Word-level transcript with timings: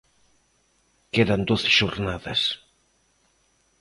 Quedan 1.13 1.41
doce 1.49 1.69
xornadas. 1.77 2.41